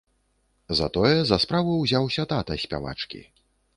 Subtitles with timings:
[0.79, 3.21] Затое за справу ўзяўся тата спявачкі.